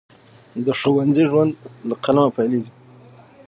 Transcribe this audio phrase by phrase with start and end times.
[0.65, 1.51] د ښوونځي ژوند
[1.87, 2.71] له قلمه پیلیږي.